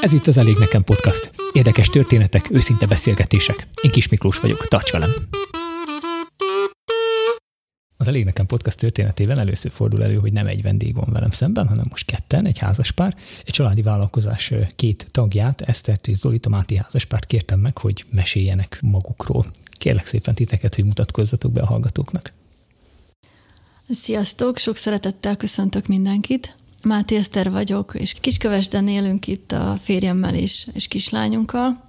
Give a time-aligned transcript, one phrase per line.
[0.00, 1.30] Ez itt az Elég Nekem Podcast.
[1.52, 3.66] Érdekes történetek, őszinte beszélgetések.
[3.82, 5.10] Én Kis Miklós vagyok, tarts velem!
[7.96, 11.68] Az Elég Nekem Podcast történetében először fordul elő, hogy nem egy vendég van velem szemben,
[11.68, 16.76] hanem most ketten, egy házaspár, egy családi vállalkozás két tagját, Esztert és Zolit, a Máté
[16.76, 19.46] házaspárt kértem meg, hogy meséljenek magukról.
[19.74, 22.32] Kérlek szépen titeket, hogy mutatkozzatok be a hallgatóknak.
[23.88, 26.56] Sziasztok, sok szeretettel köszöntök mindenkit.
[26.84, 31.82] Máté Eszter vagyok, és Kiskövesden élünk itt a férjemmel és, és kislányunkkal.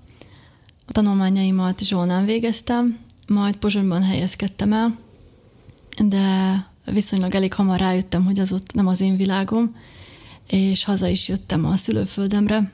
[0.85, 4.97] A tanulmányaimat Zsolnán végeztem, majd Pozsonyban helyezkedtem el,
[6.03, 6.55] de
[6.85, 9.75] viszonylag elég hamar rájöttem, hogy az ott nem az én világom,
[10.47, 12.71] és haza is jöttem a szülőföldemre.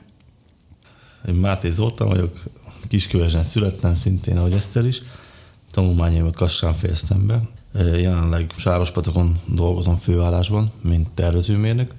[1.28, 2.42] Én Máté Zoltán vagyok,
[2.92, 5.02] Kiskövesden születtem, szintén ahogy Eszter is.
[5.70, 7.40] Tanulmányaimat Kassán fejeztem be.
[7.80, 11.94] Jelenleg Sárospatokon dolgozom főállásban, mint tervezőmérnök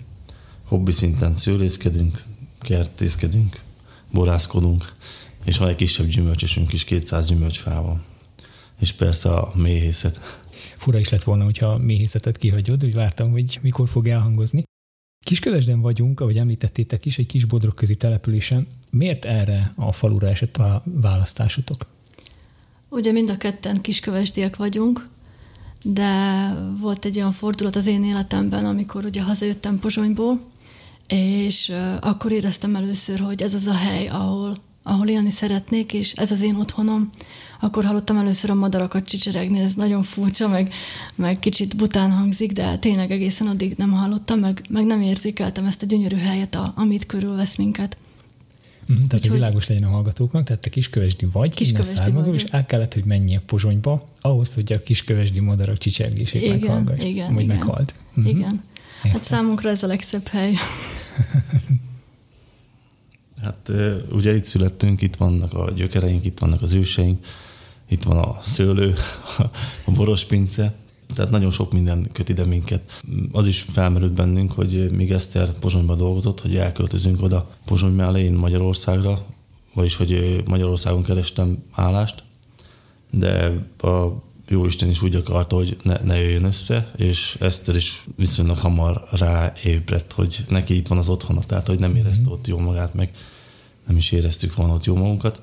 [0.63, 2.23] hobbi szinten szőlészkedünk,
[2.61, 3.61] kertészkedünk,
[4.11, 4.94] borászkodunk,
[5.44, 8.02] és van egy kisebb gyümölcsösünk is, 200 gyümölcsfával.
[8.80, 10.39] És persze a méhészet.
[10.75, 14.63] Fura is lett volna, hogyha méhészetet kihagyod, úgy vártam, hogy mikor fog elhangozni.
[15.23, 18.67] Kiskövesden vagyunk, ahogy említettétek is, egy kis bodrogközi településen.
[18.89, 21.85] Miért erre a falura esett a választásotok?
[22.89, 25.07] Ugye mind a ketten kiskövesdiek vagyunk,
[25.83, 30.39] de volt egy olyan fordulat az én életemben, amikor ugye hazajöttem Pozsonyból,
[31.07, 36.31] és akkor éreztem először, hogy ez az a hely, ahol, ahol élni szeretnék, és ez
[36.31, 37.09] az én otthonom.
[37.59, 40.73] Akkor hallottam először a madarakat csicseregni, ez nagyon furcsa, meg,
[41.16, 45.81] meg kicsit bután hangzik, de tényleg egészen addig nem hallottam, meg, meg nem érzékeltem ezt
[45.81, 47.98] a gyönyörű helyet, a, amit körülvesz minket.
[48.92, 49.28] Mm, tehát, Úgyhogy...
[49.28, 53.03] hogy világos legyen a hallgatóknak, tehát te kiskövesdi vagy, kiskövesdi származol, és el kellett, hogy
[53.03, 57.56] menjél Pozsonyba, ahhoz, hogy a kiskövesdi madarak csicsergését igen, meghallgass, igen, vagy igen.
[57.56, 57.94] meghalt.
[58.20, 58.30] Mm-hmm.
[58.30, 58.64] Igen.
[59.03, 59.12] Értem.
[59.12, 60.53] Hát számunkra ez a legszebb hely.
[63.44, 63.72] hát
[64.12, 67.26] ugye itt születtünk, itt vannak a gyökereink, itt vannak az őseink,
[67.90, 68.94] itt van a szőlő,
[69.86, 70.74] a borospince,
[71.14, 73.02] tehát nagyon sok minden köt ide minket.
[73.31, 78.34] Az is felmerült bennünk, hogy még Eszter Pozsonyban dolgozott, hogy elköltözünk oda Pozsony mellé, én
[78.34, 79.26] Magyarországra,
[79.74, 82.24] vagyis hogy Magyarországon kerestem állást,
[83.10, 88.58] de a Jóisten is úgy akarta, hogy ne, ne jöjjön össze, és Eszter is viszonylag
[88.58, 92.94] hamar ráébredt, hogy neki itt van az otthona, tehát hogy nem érezte ott jó magát,
[92.94, 93.12] meg
[93.88, 95.41] nem is éreztük volna ott jó magunkat.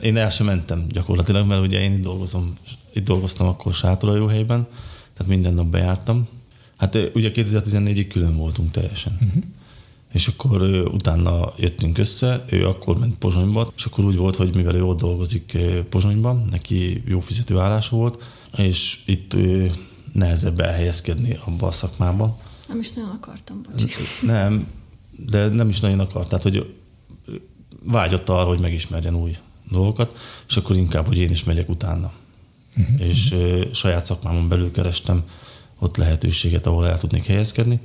[0.00, 2.56] Én el sem mentem gyakorlatilag, mert ugye én itt dolgozom,
[2.92, 4.66] itt dolgoztam akkor jó helyben,
[5.14, 6.28] tehát minden nap bejártam.
[6.76, 9.18] Hát ugye 2014-ig külön voltunk teljesen.
[9.20, 9.42] Uh-huh.
[10.12, 10.62] És akkor
[10.92, 15.00] utána jöttünk össze, ő akkor ment Pozsonyba, és akkor úgy volt, hogy mivel ő ott
[15.00, 15.58] dolgozik
[15.88, 18.22] Pozsonyban, neki jó fizető állása volt,
[18.56, 19.72] és itt ő
[20.12, 22.38] nehezebb elhelyezkedni abba a szakmába.
[22.68, 23.94] Nem is nagyon akartam, bocsi.
[24.20, 24.66] Nem,
[25.16, 26.28] de nem is nagyon akart.
[26.28, 26.74] Tehát, hogy
[27.86, 29.36] vágyott arra, hogy megismerjen új
[29.70, 30.16] dolgokat,
[30.48, 32.12] és akkor inkább, hogy én is megyek utána.
[32.76, 33.08] Uh-huh.
[33.08, 35.24] És uh, saját szakmámon belül kerestem
[35.78, 37.80] ott lehetőséget, ahol el tudnék helyezkedni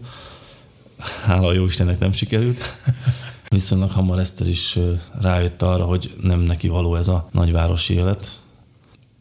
[1.26, 2.58] hála a jó Istennek nem sikerült.
[3.50, 4.78] Viszonylag hamar Eszter is
[5.22, 8.40] rájött arra, hogy nem neki való ez a nagyvárosi élet.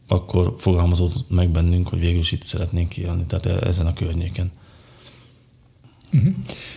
[0.07, 4.51] Akkor fogalmazott meg bennünk, hogy végül is itt szeretnénk élni, tehát e- ezen a környéken.
[6.13, 6.33] Uh-huh.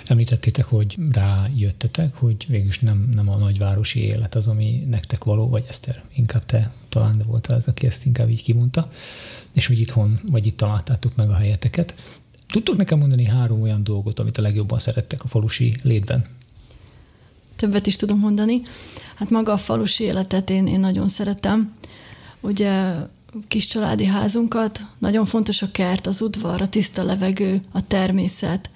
[0.07, 5.65] Említettétek, hogy rájöttetek, hogy végülis nem, nem a nagyvárosi élet az, ami nektek való, vagy
[5.69, 8.91] Eszter, inkább te talán de voltál az, aki ezt inkább így kimondta,
[9.53, 11.95] és hogy itthon, vagy itt találtátok meg a helyeteket.
[12.49, 16.25] Tudtok nekem mondani három olyan dolgot, amit a legjobban szerettek a falusi létben?
[17.57, 18.63] Többet is tudom mondani.
[19.15, 21.75] Hát maga a falusi életet én, én nagyon szeretem.
[22.41, 22.95] Ugye
[23.49, 28.71] kis családi házunkat, nagyon fontos a kert, az udvar, a tiszta levegő, a természet,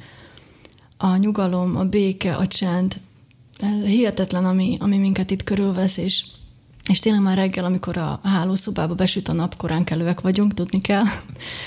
[0.99, 3.01] a nyugalom, a béke, a csend.
[3.85, 6.25] Hihetetlen, ami, ami minket itt körülvesz, és,
[6.89, 11.05] és tényleg már reggel, amikor a hálószobába besüt a nap, korán kellőek vagyunk, tudni kell,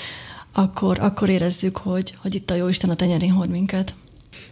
[0.52, 3.94] akkor, akkor érezzük, hogy, hogy itt a Jóisten a tenyerén hord minket.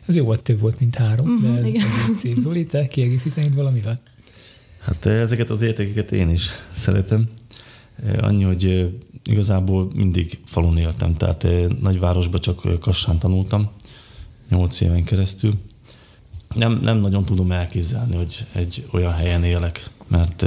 [0.06, 1.86] Ez jó volt, több volt, mint három, uh-huh, de ez, igen.
[2.08, 2.36] ez szép.
[2.36, 4.00] Zoli, te kiegészítenéd valamivel?
[4.80, 7.28] Hát eh, ezeket az értékeket én is szeretem.
[8.04, 8.86] Eh, annyi, hogy eh,
[9.24, 11.46] igazából mindig falun éltem, tehát
[11.80, 13.70] nagyvárosban csak Kassán tanultam,
[14.50, 15.54] nyolc éven keresztül.
[16.54, 20.46] Nem, nem nagyon tudom elképzelni, hogy egy olyan helyen élek, mert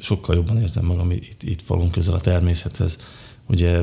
[0.00, 2.96] sokkal jobban érzem magam itt, itt falun közel a természethez.
[3.46, 3.82] Ugye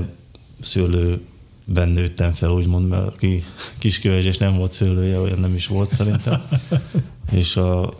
[0.62, 3.44] szőlőben nőttem fel, úgymond, mert aki
[3.78, 6.42] kisköves és nem volt szőlője, olyan nem is volt szerintem.
[7.32, 7.94] és a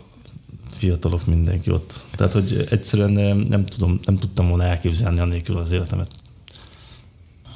[0.76, 2.04] fiatalok mindenki ott.
[2.16, 6.10] Tehát, hogy egyszerűen nem, tudom, nem tudtam volna elképzelni annélkül az életemet.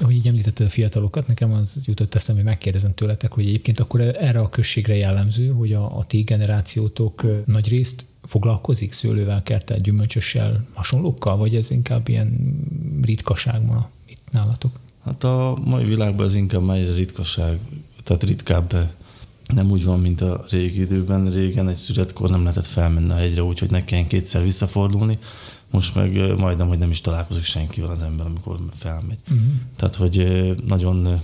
[0.00, 4.00] Hogy így említetted a fiatalokat, nekem az jutott eszembe, hogy megkérdezem tőletek, hogy egyébként akkor
[4.00, 10.66] erre a községre jellemző, hogy a, a ti generációtok nagy részt foglalkozik szőlővel, kertel, gyümölcsössel,
[10.72, 12.56] hasonlókkal, vagy ez inkább ilyen
[13.02, 14.70] ritkaság ma itt nálatok?
[15.04, 17.58] Hát a mai világban ez inkább már egy ritkaság,
[18.04, 18.74] tehát ritkább
[19.46, 21.32] nem úgy van, mint a régi időben.
[21.32, 25.18] Régen egy születkor nem lehetett felmenni a hegyre, úgyhogy ne kelljen kétszer visszafordulni.
[25.70, 29.18] Most meg majdnem, hogy nem is találkozik senkivel az ember, amikor felmegy.
[29.22, 29.46] Uh-huh.
[29.76, 30.24] Tehát, hogy
[30.66, 31.20] nagyon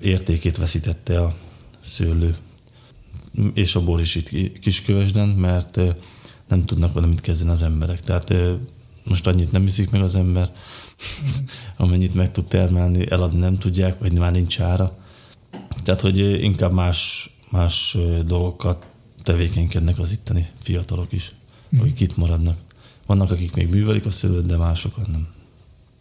[0.00, 1.34] értékét veszítette a
[1.80, 2.36] szőlő
[3.54, 5.80] és a bor is itt Kiskövesden, mert
[6.48, 8.00] nem tudnak vele mit kezdeni az emberek.
[8.00, 8.34] Tehát
[9.04, 10.52] most annyit nem viszik meg az ember,
[11.76, 14.98] amennyit meg tud termelni, eladni nem tudják, vagy már nincs ára.
[15.84, 18.86] Tehát, hogy inkább más, más dolgokat
[19.22, 21.32] tevékenykednek az itteni fiatalok is,
[21.76, 21.80] mm.
[21.80, 22.56] akik itt maradnak.
[23.08, 25.28] Vannak, akik még művelik a szőlőt, de másokat nem.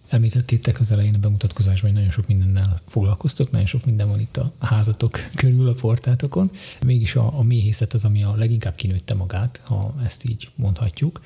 [0.09, 4.37] Említettétek az elején a bemutatkozásban, hogy nagyon sok mindennel foglalkoztok, nagyon sok minden van itt
[4.37, 6.51] a házatok körül, a portátokon.
[6.85, 11.21] Mégis a, a méhészet az, ami a leginkább kinőtte magát, ha ezt így mondhatjuk.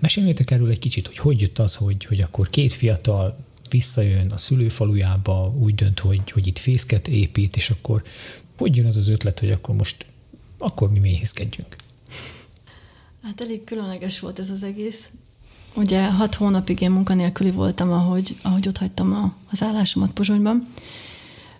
[0.00, 3.36] Meséljétek erről egy kicsit, hogy hogy jött az, hogy, hogy akkor két fiatal
[3.70, 8.02] visszajön a szülőfalujába, úgy dönt, hogy, hogy itt fészket épít, és akkor
[8.58, 10.06] hogy jön az az ötlet, hogy akkor most
[10.58, 11.76] akkor mi méhészkedjünk?
[13.24, 15.08] Hát elég különleges volt ez az egész.
[15.74, 20.68] Ugye hat hónapig én munkanélküli voltam, ahogy, ahogy ott hagytam a, az állásomat Pozsonyban.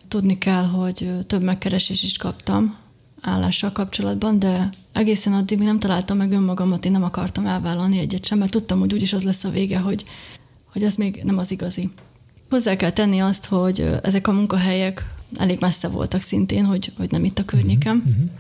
[0.09, 2.77] Tudni kell, hogy több megkeresés is kaptam
[3.21, 8.27] állással kapcsolatban, de egészen addig még nem találtam meg önmagamat, én nem akartam elvállalni egyet
[8.27, 10.05] sem, mert tudtam, hogy úgyis az lesz a vége, hogy,
[10.73, 11.91] hogy ez még nem az igazi.
[12.51, 17.25] Hozzá kell tenni azt, hogy ezek a munkahelyek elég messze voltak szintén, hogy, hogy nem
[17.25, 18.03] itt a környékem.
[18.07, 18.31] Uh-huh.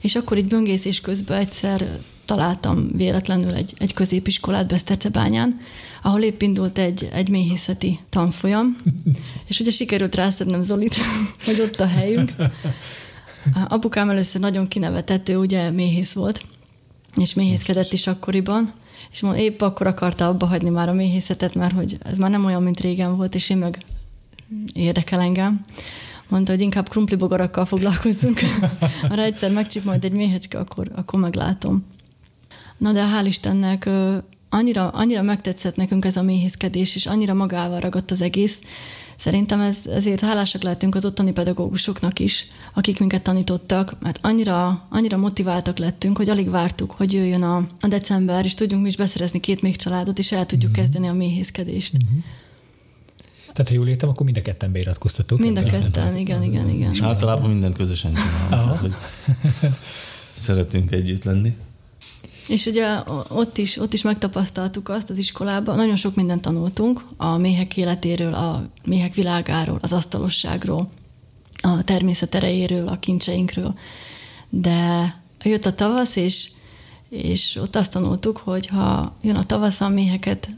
[0.00, 5.58] És akkor így böngészés közben egyszer találtam véletlenül egy, egy középiskolát Besztercebányán,
[6.02, 8.76] ahol épp indult egy, egy méhészeti tanfolyam,
[9.48, 10.94] és ugye sikerült rászednem Zolit,
[11.44, 12.32] hogy ott a helyünk.
[13.68, 16.44] Apukám először nagyon kinevetett, ő ugye méhész volt,
[17.16, 18.72] és méhészkedett is akkoriban,
[19.10, 22.62] és épp akkor akarta abba hagyni már a méhészetet, mert hogy ez már nem olyan,
[22.62, 23.78] mint régen volt, és én meg
[24.72, 25.60] érdekel engem.
[26.28, 28.40] Mondta, hogy inkább krumplibogarakkal foglalkozzunk.
[29.08, 31.84] Ha egyszer megcsip majd egy méhecske, akkor, akkor meglátom.
[32.78, 33.88] Na de hál' Istennek
[34.48, 38.60] annyira, annyira megtetszett nekünk ez a méhészkedés, és annyira magával ragadt az egész,
[39.16, 45.16] Szerintem ez, ezért hálásak lehetünk az ottani pedagógusoknak is, akik minket tanítottak, mert annyira, annyira
[45.16, 49.40] motiváltak lettünk, hogy alig vártuk, hogy jöjjön a, a december, és tudjunk mi is beszerezni
[49.40, 50.80] két még családot, és el tudjuk mm-hmm.
[50.80, 51.94] kezdeni a méhészkedést.
[51.96, 52.18] Mm-hmm.
[53.56, 55.38] Tehát, ha jól értem, akkor mind a ketten beiratkoztatok.
[55.38, 56.92] Mind a ketten, igen, igen, igen.
[56.92, 58.96] És általában mindent közösen csinálunk.
[60.38, 61.56] szeretünk együtt lenni.
[62.48, 62.98] És ugye
[63.28, 68.32] ott is, ott is megtapasztaltuk azt az iskolában, nagyon sok mindent tanultunk a méhek életéről,
[68.32, 70.88] a méhek világáról, az asztalosságról,
[71.62, 73.74] a természet erejéről, a kincseinkről.
[74.48, 76.50] De jött a tavasz, és,
[77.08, 80.48] és ott azt tanultuk, hogy ha jön a tavasz, a méheket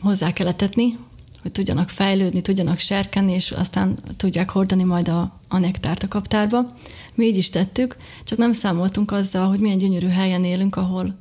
[0.00, 0.98] hozzá kell etetni,
[1.44, 6.74] hogy tudjanak fejlődni, tudjanak serkenni, és aztán tudják hordani majd a, a nektárt a kaptárba.
[7.14, 11.16] Mi így is tettük, csak nem számoltunk azzal, hogy milyen gyönyörű helyen élünk, ahol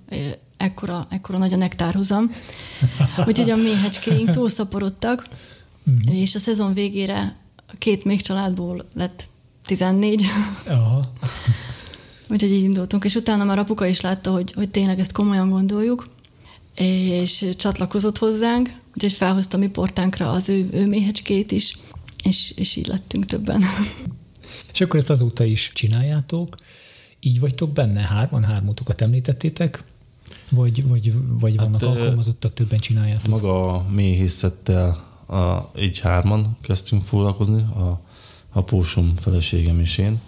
[0.57, 2.31] ekkora, ekkora nagy a nektárhozam.
[3.27, 5.25] Úgyhogy a méhecskéink túlszaporodtak,
[5.85, 6.15] uh-huh.
[6.15, 7.35] és a szezon végére
[7.77, 9.25] két még családból lett
[9.63, 10.25] 14.
[10.67, 11.11] Aha.
[12.29, 16.07] Úgyhogy így indultunk, és utána már apuka is látta, hogy, hogy tényleg ezt komolyan gondoljuk,
[16.75, 21.77] és csatlakozott hozzánk, úgyhogy felhozta mi portánkra az ő, ő méhecskét is,
[22.23, 23.63] és, és így lettünk többen.
[24.73, 26.55] És akkor ezt azóta is csináljátok,
[27.19, 29.83] így vagytok benne, hárman, hármótokat említettétek,
[30.51, 33.27] vagy, vagy, vagy vannak hát, alkalmazottak, többen csináljátok?
[33.27, 38.01] Maga a méhészettel a, így hárman kezdtünk foglalkozni, a
[38.51, 40.19] apósom, feleségem és én.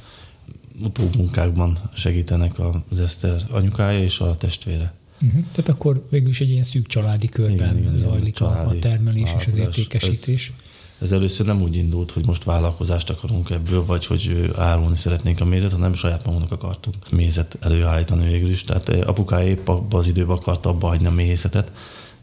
[0.84, 4.93] Utómunkákban segítenek az Eszter anyukája és a testvére.
[5.22, 5.43] Uh-huh.
[5.51, 9.30] Tehát akkor végül is egy ilyen szűk családi körben igen, igen, zajlik családi a termelés
[9.39, 10.54] és az értékesítés.
[11.00, 15.39] Ez, ez először nem úgy indult, hogy most vállalkozást akarunk ebből, vagy hogy árulni szeretnénk
[15.39, 18.63] a mézet, hanem saját magunknak akartunk mézet előállítani végül is.
[18.63, 21.72] Tehát apukája épp abban az időben akarta abba hagyni a méhészetet,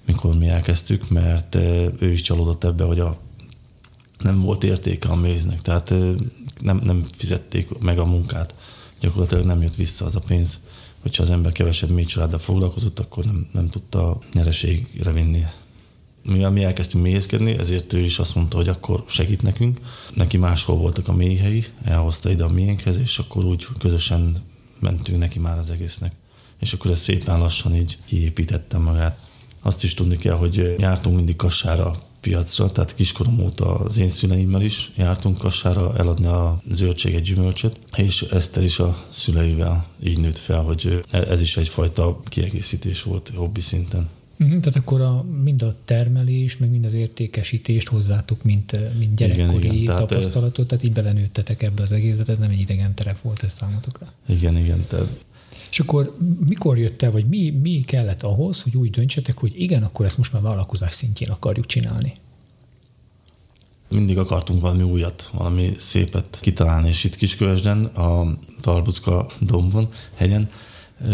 [0.07, 1.54] mikor mi elkezdtük, mert
[1.99, 3.16] ő is csalódott ebbe, hogy a,
[4.19, 5.95] nem volt értéke a méznek, tehát
[6.61, 8.54] nem, nem fizették meg a munkát.
[9.00, 10.59] Gyakorlatilag nem jött vissza az a pénz.
[11.02, 15.45] Hogyha az ember kevesebb mély családdal foglalkozott, akkor nem, nem tudta nyereségre vinni
[16.25, 19.81] mivel mi elkezdtünk mélyezkedni, ezért ő is azt mondta, hogy akkor segít nekünk.
[20.14, 24.37] Neki máshol voltak a mélyhei, elhozta ide a miénkhez, és akkor úgy közösen
[24.81, 26.12] mentünk neki már az egésznek.
[26.61, 29.19] És akkor ez szépen lassan így kiépítettem magát.
[29.62, 34.62] Azt is tudni kell, hogy jártunk mindig kassára piacra, tehát kiskorom óta az én szüleimmel
[34.62, 40.62] is jártunk kassára eladni a zöldséget, gyümölcsöt, és Eszter is a szüleivel így nőtt fel,
[40.62, 44.09] hogy ez is egyfajta kiegészítés volt hobbi szinten.
[44.42, 49.64] Uh-huh, tehát akkor a, mind a termelés, meg mind az értékesítést hozzátok, mint, mint gyerekkori
[49.64, 49.96] igen, igen.
[49.96, 53.52] tapasztalatot, tehát, tehát így belenőttetek ebbe az egészbe, tehát nem egy idegen terep volt ez
[53.52, 54.12] számotokra.
[54.28, 54.84] Igen, igen.
[54.88, 55.25] Tehát...
[55.70, 59.82] És akkor mikor jött el, vagy mi, mi kellett ahhoz, hogy úgy döntsetek, hogy igen,
[59.82, 62.12] akkor ezt most már vállalkozás szintjén akarjuk csinálni?
[63.88, 70.50] Mindig akartunk valami újat, valami szépet kitalálni, és itt Kiskövesden, a Talbucka dombon, hegyen,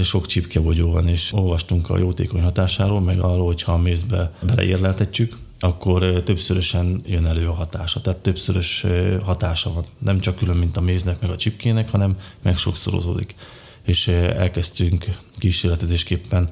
[0.05, 5.39] sok csipkebogyó van, és olvastunk a jótékony hatásáról, meg arról, hogy ha a mézbe beleérleltetjük,
[5.61, 8.01] akkor többszörösen jön elő a hatása.
[8.01, 8.85] Tehát többszörös
[9.23, 9.85] hatása van.
[9.99, 13.35] Nem csak külön, mint a méznek, meg a csipkének, hanem meg sokszorozódik.
[13.83, 16.49] És elkezdtünk kísérletezésképpen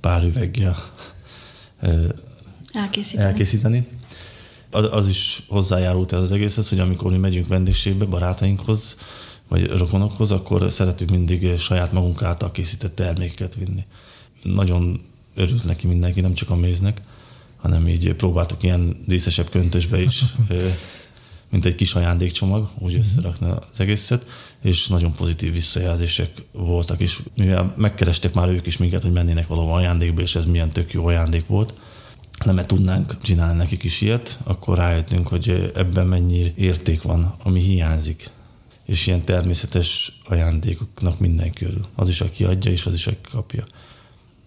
[0.00, 0.76] pár üveggel
[2.72, 3.24] elkészíteni.
[3.24, 3.86] elkészíteni.
[4.70, 8.96] Az, az is hozzájárult ez az egészhez, hogy amikor mi megyünk vendégségbe barátainkhoz,
[9.48, 13.84] vagy rokonokhoz, akkor szeretünk mindig saját magunk által készített terméket vinni.
[14.42, 15.00] Nagyon
[15.34, 17.00] örült neki mindenki, nem csak a méznek,
[17.56, 20.24] hanem így próbáltuk ilyen díszesebb köntösbe is,
[21.50, 23.00] mint egy kis ajándékcsomag, úgy mhm.
[23.00, 24.26] összerakni az egészet,
[24.62, 29.72] és nagyon pozitív visszajelzések voltak, és mivel megkerestek már ők is minket, hogy mennének valahol
[29.72, 31.74] ajándékba, és ez milyen tök jó ajándék volt,
[32.44, 37.60] nem mert tudnánk csinálni nekik is ilyet, akkor rájöttünk, hogy ebben mennyi érték van, ami
[37.60, 38.30] hiányzik
[38.88, 41.86] és ilyen természetes ajándékoknak minden körül.
[41.94, 43.64] Az is, aki adja, és az is, aki kapja.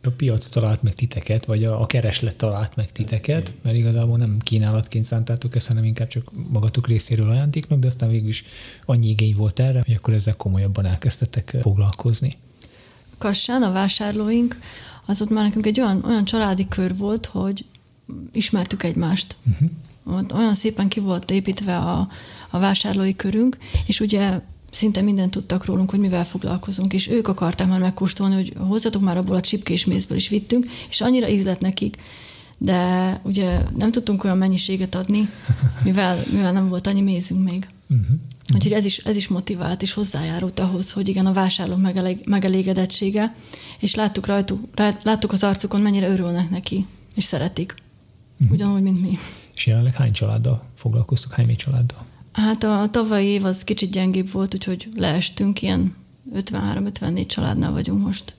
[0.04, 4.40] A piac talált meg titeket, vagy a, a kereslet talált meg titeket, mert igazából nem
[4.40, 8.44] kínálatként szántátok ezt, hanem inkább csak magatok részéről ajándéknak, de aztán végül is
[8.86, 12.38] annyi igény volt erre, hogy akkor ezzel komolyabban elkezdtetek foglalkozni.
[13.18, 14.60] Kassán a vásárlóink,
[15.06, 17.66] az ott már nekünk egy olyan, olyan családi kör volt, hogy
[18.32, 19.36] ismertük egymást.
[19.52, 19.70] Uh-huh.
[20.04, 22.08] Ott olyan szépen ki volt építve a,
[22.52, 24.40] a vásárlói körünk, és ugye
[24.72, 29.18] szinte mindent tudtak rólunk, hogy mivel foglalkozunk, és ők akarták már megkóstolni, hogy hozzatok már
[29.18, 31.98] abból a csipkés mézből is vittünk, és annyira ízlett nekik,
[32.58, 35.30] de ugye nem tudtunk olyan mennyiséget adni,
[35.84, 37.68] mivel, mivel nem volt annyi mézünk még.
[37.90, 38.18] Uh-huh.
[38.54, 43.36] Úgyhogy ez is, ez is motivált és hozzájárult ahhoz, hogy igen, a vásárlók megelég, megelégedettsége,
[43.80, 44.68] és láttuk rajtuk,
[45.04, 47.76] láttuk az arcukon, mennyire örülnek neki, és szeretik.
[48.34, 48.52] Uh-huh.
[48.52, 49.18] Ugyanúgy, mint mi.
[49.54, 52.06] És jelenleg hány családdal foglalkoztuk, hány családdal?
[52.32, 55.96] Hát a tavalyi év az kicsit gyengébb volt, úgyhogy leestünk, ilyen
[56.36, 58.36] 53-54 családnál vagyunk most.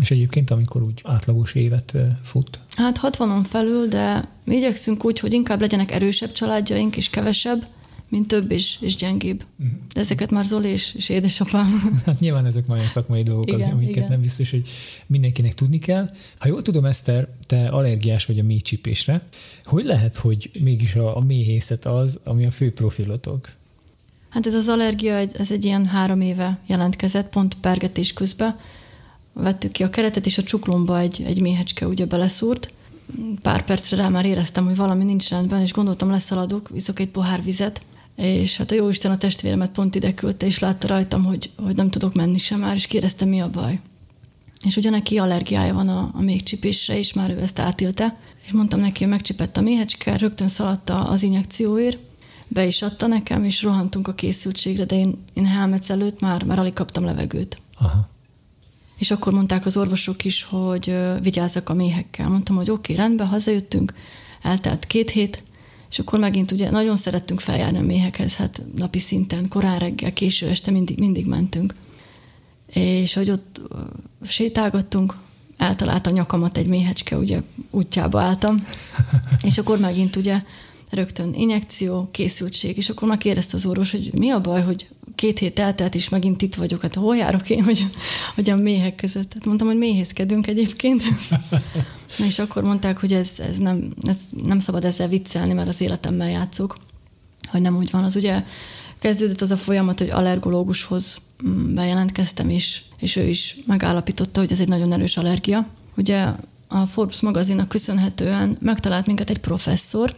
[0.00, 2.58] És egyébként, amikor úgy átlagos évet fut?
[2.76, 7.66] Hát 60-on felül, de mi igyekszünk úgy, hogy inkább legyenek erősebb családjaink és kevesebb,
[8.08, 9.44] mint több és, és gyengébb.
[9.58, 9.76] Uh-huh.
[9.94, 11.82] De ezeket már Zoli és, és édesapám.
[12.06, 14.08] Hát nyilván ezek nagyon szakmai dolgok, igen, amiket igen.
[14.08, 14.68] nem biztos, hogy
[15.06, 16.10] mindenkinek tudni kell.
[16.38, 19.22] Ha jól tudom, Eszter, te allergiás vagy a mély csípésre.
[19.64, 23.48] Hogy lehet, hogy mégis a, a méhészet az, ami a fő profilotok?
[24.28, 28.58] Hát ez az allergia, ez egy ilyen három éve jelentkezett, pont pergetés közben.
[29.32, 32.72] Vettük ki a keretet, és a csuklomba egy, egy méhecske ugye beleszúrt.
[33.42, 37.42] Pár percre rá már éreztem, hogy valami nincs rendben, és gondoltam, leszaladok, iszok egy pohár
[37.42, 37.80] vizet,
[38.16, 41.90] és hát a Jóisten a testvéremet pont ide küldte, és látta rajtam, hogy, hogy nem
[41.90, 43.80] tudok menni sem már, és kérdezte, mi a baj.
[44.64, 48.80] És ugye neki allergiája van a, a méhcsipésre, és már ő ezt átélte, és mondtam
[48.80, 51.98] neki, hogy megcsipett a méhecske, rögtön szaladta az injekcióért,
[52.48, 56.58] be is adta nekem, és rohantunk a készültségre, de én, én helmec előtt már, már
[56.58, 57.58] alig kaptam levegőt.
[57.78, 58.08] Aha.
[58.98, 62.28] És akkor mondták az orvosok is, hogy vigyázzak a méhekkel.
[62.28, 63.94] Mondtam, hogy oké, okay, rendben, hazajöttünk,
[64.42, 65.42] eltelt két hét,
[65.96, 70.48] és akkor megint ugye nagyon szerettünk feljárni a méhekhez, hát napi szinten, korán reggel, késő
[70.48, 71.74] este mindig, mindig mentünk.
[72.72, 73.60] És hogy ott
[74.28, 75.16] sétálgattunk,
[75.56, 78.62] eltalált a nyakamat egy méhecske, ugye útjába álltam,
[79.48, 80.42] és akkor megint ugye
[80.90, 85.38] rögtön injekció, készültség, és akkor már kérdezte az orvos, hogy mi a baj, hogy két
[85.38, 87.86] hét eltelt, és megint itt vagyok, hát hol járok én, hogy,
[88.34, 89.32] hogy a méhek között.
[89.32, 91.02] Hát mondtam, hogy méhészkedünk egyébként.
[92.18, 95.80] Na és akkor mondták, hogy ez, ez, nem, ez nem szabad ezzel viccelni, mert az
[95.80, 96.76] életemmel játszok,
[97.50, 98.04] hogy nem úgy van.
[98.04, 98.44] Az ugye
[98.98, 104.60] kezdődött az a folyamat, hogy allergológushoz mm, bejelentkeztem is, és ő is megállapította, hogy ez
[104.60, 105.66] egy nagyon erős allergia.
[105.96, 106.26] Ugye
[106.68, 110.14] a Forbes magazinnak köszönhetően megtalált minket egy professzor,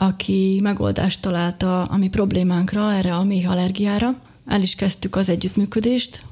[0.00, 4.20] aki megoldást találta a mi problémánkra, erre a méh allergiára.
[4.46, 6.22] El is kezdtük az együttműködést.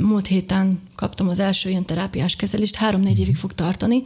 [0.00, 4.02] Múlt héten kaptam az első ilyen terápiás kezelést, három-négy évig fog tartani,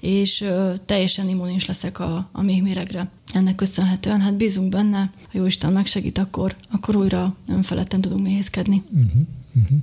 [0.00, 0.44] és
[0.86, 3.10] teljesen immunis leszek a, a méhméregre.
[3.32, 8.82] Ennek köszönhetően, hát bízunk benne, ha jó Isten megsegít, akkor, akkor újra önfeledten tudunk méhészkedni.
[8.90, 9.20] Uh-huh,
[9.54, 9.78] uh-huh.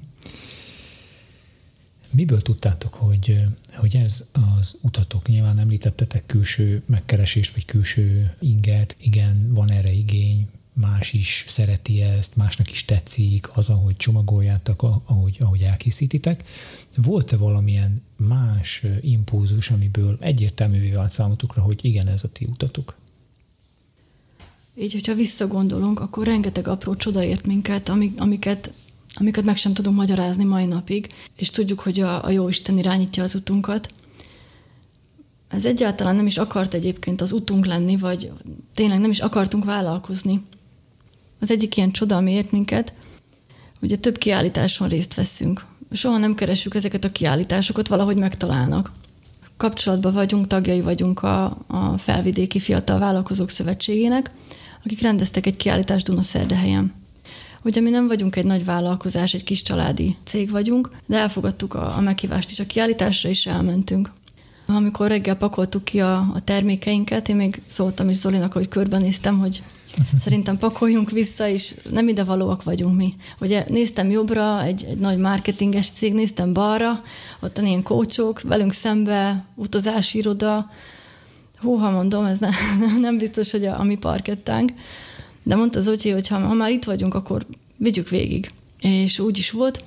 [2.11, 3.41] Miből tudtátok, hogy,
[3.75, 10.47] hogy ez az utatok, nyilván említettetek külső megkeresést, vagy külső ingert, igen, van erre igény,
[10.73, 16.43] más is szereti ezt, másnak is tetszik az, ahogy csomagoljátok, ahogy, ahogy elkészítitek.
[16.95, 22.95] Volt-e valamilyen más impulzus, amiből egyértelművé vált számotokra, hogy igen, ez a ti utatok?
[24.79, 28.71] Így, hogyha visszagondolunk, akkor rengeteg apró csoda ért minket, amik, amiket,
[29.19, 33.35] amiket meg sem tudunk magyarázni mai napig, és tudjuk, hogy a, a Jóisten irányítja az
[33.35, 33.93] utunkat.
[35.47, 38.31] Ez egyáltalán nem is akart egyébként az utunk lenni, vagy
[38.73, 40.41] tényleg nem is akartunk vállalkozni.
[41.39, 42.93] Az egyik ilyen csoda, ami ért minket,
[43.81, 45.65] ugye több kiállításon részt veszünk.
[45.91, 48.91] Soha nem keresünk ezeket a kiállításokat, valahogy megtalálnak.
[49.57, 54.31] Kapcsolatban vagyunk, tagjai vagyunk a, a Felvidéki Fiatal Vállalkozók Szövetségének,
[54.83, 56.96] akik rendeztek egy kiállítást Dunaszerdehelyen.
[57.67, 61.95] Ugye mi nem vagyunk egy nagy vállalkozás, egy kis családi cég vagyunk, de elfogadtuk a,
[61.95, 64.11] a meghívást is a kiállításra, és elmentünk.
[64.65, 69.61] Amikor reggel pakoltuk ki a, a termékeinket, én még szóltam is Zolinak, hogy körbenéztem, hogy
[70.23, 73.13] szerintem pakoljunk vissza, és nem ide valóak vagyunk mi.
[73.39, 76.95] Ugye néztem jobbra, egy, egy nagy marketinges cég, néztem balra,
[77.39, 80.71] ott ilyen kócsok, velünk szembe, utazási iroda,
[81.61, 82.49] húha mondom, ez ne,
[82.99, 84.71] nem biztos, hogy a, a mi parkettánk,
[85.47, 87.45] de mondta Zocsi, hogy ha, ha már itt vagyunk, akkor
[87.77, 88.51] vigyük végig.
[88.79, 89.83] És úgy is volt,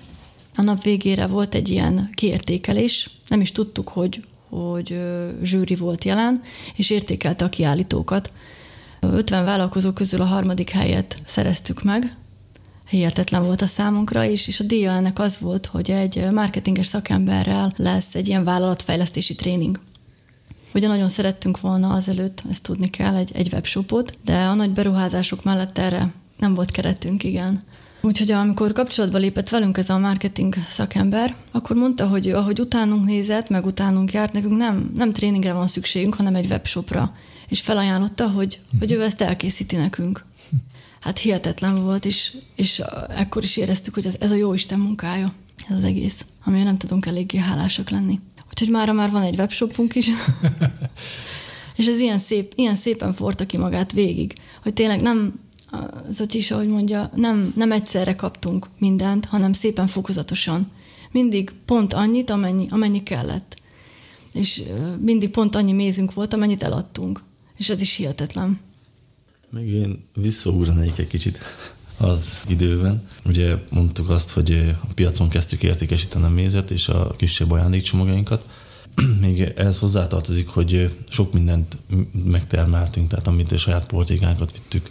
[0.56, 5.00] a nap végére volt egy ilyen kiértékelés, nem is tudtuk, hogy, hogy
[5.42, 6.42] zsűri volt jelen,
[6.76, 8.32] és értékelte a kiállítókat.
[9.00, 12.16] 50 vállalkozó közül a harmadik helyet szereztük meg,
[12.88, 17.72] hihetetlen volt a számunkra, és, és a díja ennek az volt, hogy egy marketinges szakemberrel
[17.76, 19.80] lesz egy ilyen vállalatfejlesztési tréning.
[20.74, 25.44] Ugye nagyon szerettünk volna azelőtt, ezt tudni kell, egy, egy webshopot, de a nagy beruházások
[25.44, 27.62] mellett erre nem volt keretünk, igen.
[28.02, 33.04] Úgyhogy amikor kapcsolatba lépett velünk ez a marketing szakember, akkor mondta, hogy ő, ahogy utánunk
[33.04, 37.14] nézett, meg utánunk járt, nekünk nem, nem tréningre van szükségünk, hanem egy webshopra.
[37.48, 40.24] És felajánlotta, hogy, hogy ő ezt elkészíti nekünk.
[41.00, 45.32] Hát hihetetlen volt, és, és ekkor is éreztük, hogy ez, ez a jó Isten munkája,
[45.68, 48.20] ez az egész, amire nem tudunk eléggé hálásak lenni.
[48.50, 50.08] Úgyhogy mára már van egy webshopunk is.
[51.76, 55.40] és ez ilyen, szép, ilyen szépen forta ki magát végig, hogy tényleg nem,
[56.08, 60.70] az is, ahogy mondja, nem, nem egyszerre kaptunk mindent, hanem szépen fokozatosan.
[61.10, 63.56] Mindig pont annyit, amennyi, amennyi kellett.
[64.32, 64.62] És
[64.98, 67.22] mindig pont annyi mézünk volt, amennyit eladtunk.
[67.56, 68.60] És ez is hihetetlen.
[69.50, 71.38] Meg én visszaugranék egy kicsit
[72.00, 73.08] az időben.
[73.24, 78.46] Ugye mondtuk azt, hogy a piacon kezdtük értékesíteni a mézet és a kisebb ajándékcsomagjainkat.
[79.20, 81.76] Még ehhez hozzátartozik, hogy sok mindent
[82.24, 84.90] megtermeltünk, tehát amit a saját portékánkat vittük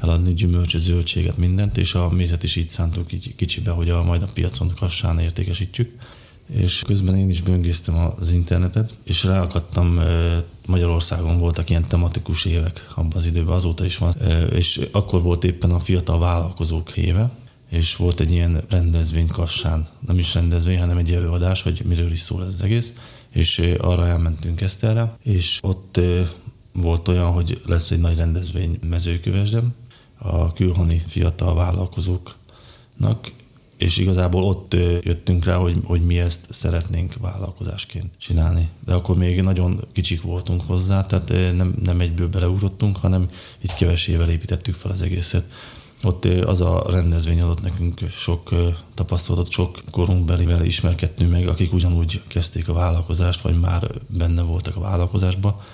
[0.00, 4.22] eladni, gyümölcsöt, zöldséget, mindent, és a mézet is így szántuk így kicsibe, hogy a, majd
[4.22, 5.90] a piacon kassán értékesítjük
[6.46, 10.00] és közben én is böngésztem az internetet, és ráakadtam,
[10.66, 14.14] Magyarországon voltak ilyen tematikus évek abban az időben, azóta is van,
[14.52, 17.30] és akkor volt éppen a fiatal vállalkozók éve,
[17.68, 22.20] és volt egy ilyen rendezvény Kassán, nem is rendezvény, hanem egy előadás, hogy miről is
[22.20, 22.92] szól ez az egész,
[23.30, 26.00] és arra elmentünk ezt erre, és ott
[26.72, 29.74] volt olyan, hogy lesz egy nagy rendezvény mezőkövesdem,
[30.18, 33.30] a külhoni fiatal vállalkozóknak,
[33.76, 38.68] és igazából ott jöttünk rá, hogy, hogy mi ezt szeretnénk vállalkozásként csinálni.
[38.84, 43.28] De akkor még nagyon kicsik voltunk hozzá, tehát nem, nem egyből beleugrottunk, hanem
[43.62, 45.44] így kevesével építettük fel az egészet.
[46.02, 48.54] Ott az a rendezvény adott nekünk sok
[48.94, 54.80] tapasztalatot, sok korunkbelivel ismerkedtünk meg, akik ugyanúgy kezdték a vállalkozást, vagy már benne voltak a
[54.80, 55.64] vállalkozásba,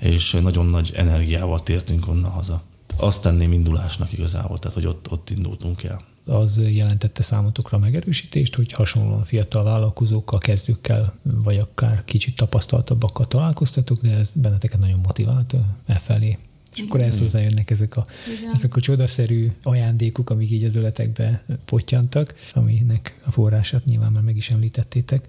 [0.00, 2.62] és nagyon nagy energiával tértünk onnan haza.
[2.96, 8.72] Azt tenném indulásnak igazából, tehát hogy ott, ott indultunk el az jelentette számotokra megerősítést, hogy
[8.72, 15.56] hasonlóan fiatal vállalkozókkal, kezdőkkel, vagy akár kicsit tapasztaltabbakkal találkoztatok, de ez benneteket nagyon motivált
[15.86, 16.38] e felé.
[16.72, 16.88] És Igen.
[16.88, 18.06] akkor ehhez hozzájönnek ezek a,
[18.52, 24.36] ezek a csodaszerű ajándékok, amik így az öletekbe potyantak, aminek a forrását nyilván már meg
[24.36, 25.28] is említettétek.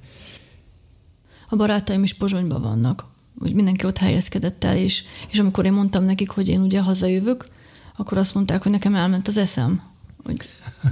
[1.50, 3.06] A barátaim is Pozsonyban vannak,
[3.40, 7.48] hogy mindenki ott helyezkedett el, és, és amikor én mondtam nekik, hogy én ugye hazajövök,
[7.98, 9.93] akkor azt mondták, hogy nekem elment az eszem,
[10.26, 10.38] hogy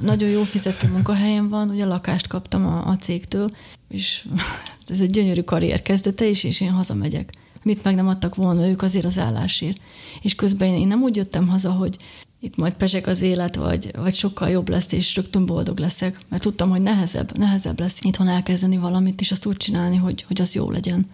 [0.02, 3.50] nagyon jó fizető munkahelyen van, ugye lakást kaptam a, a cégtől,
[3.88, 4.28] és
[4.88, 7.34] ez egy gyönyörű karrier kezdete is, és én hazamegyek.
[7.64, 9.78] Mit meg nem adtak volna ők azért az állásért.
[10.22, 11.98] És közben én nem úgy jöttem haza, hogy
[12.40, 16.42] itt majd pezsek az élet, vagy, vagy sokkal jobb lesz, és rögtön boldog leszek, mert
[16.42, 20.54] tudtam, hogy nehezebb, nehezebb lesz itthon elkezdeni valamit, és azt úgy csinálni, hogy, hogy az
[20.54, 21.06] jó legyen.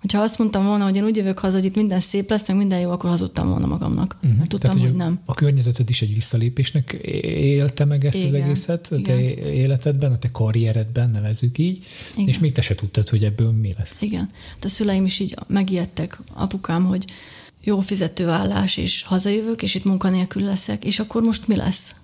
[0.00, 2.56] Hogyha azt mondtam volna, hogy én úgy jövök haza, hogy itt minden szép lesz, meg
[2.56, 4.16] minden jó, akkor hazudtam volna magamnak.
[4.16, 4.38] Uh-huh.
[4.38, 5.20] Mert tudtam, Tehát, hogy, hogy nem.
[5.24, 8.26] A környezeted is egy visszalépésnek élte meg ezt Igen.
[8.26, 9.20] az egészet a te
[9.52, 11.84] életedben, a te karrieredben, nevezzük így,
[12.14, 12.28] Igen.
[12.28, 14.00] és még te se tudtad, hogy ebből mi lesz.
[14.00, 14.28] Igen.
[14.60, 17.04] De a szüleim is így megijedtek, apukám, hogy
[17.62, 21.94] jó fizetőállás, és hazajövök, és itt munkanélkül leszek, és akkor most mi lesz?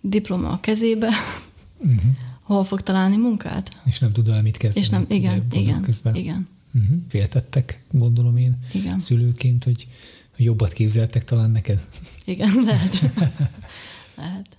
[0.00, 1.08] Diploma a kezébe,
[1.78, 2.00] uh-huh.
[2.42, 3.70] hol fog találni munkát?
[3.84, 4.84] És nem tud vele mit kezdeni.
[4.84, 6.14] És nem, igen, igen, közben.
[6.14, 6.48] igen.
[6.74, 6.96] Uh-huh.
[7.08, 9.00] Féltettek, gondolom én, igen.
[9.00, 9.86] szülőként, hogy
[10.36, 11.86] jobbat képzeltek talán neked?
[12.24, 13.00] Igen, lehet.
[14.16, 14.56] lehet.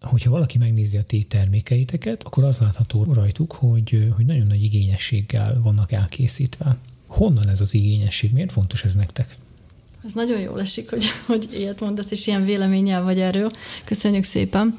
[0.00, 5.60] Hogyha valaki megnézi a ti termékeiteket, akkor az látható rajtuk, hogy, hogy nagyon nagy igényességgel
[5.62, 6.78] vannak elkészítve.
[7.06, 8.32] Honnan ez az igényesség?
[8.32, 9.36] Miért fontos ez nektek?
[10.04, 13.50] Ez nagyon jól esik, hogy, hogy ilyet mondasz, és ilyen véleménnyel vagy erről.
[13.84, 14.78] Köszönjük szépen.